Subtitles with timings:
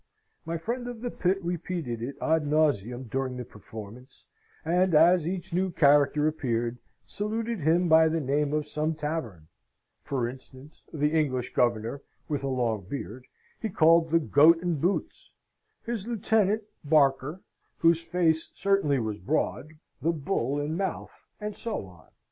[0.47, 4.25] My friend of the pit repeated it ad nauseam during the performance,
[4.65, 9.47] and as each new character appeared, saluted him by the name of some tavern
[10.01, 13.27] for instance, the English governor (with a long beard)
[13.59, 15.35] he called the Goat and Boots;
[15.85, 17.41] his lieutenant (Barker),
[17.77, 22.07] whose face certainly was broad, the Bull and Mouth, and so on!